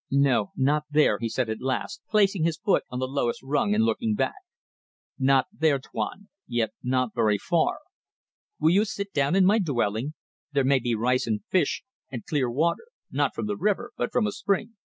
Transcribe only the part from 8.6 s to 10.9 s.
you sit down in my dwelling? There may